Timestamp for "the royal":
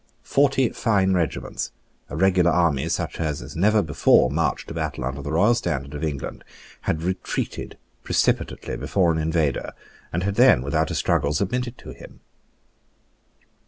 5.21-5.53